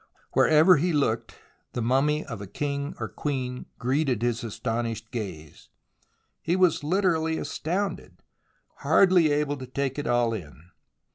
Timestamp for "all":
10.07-10.33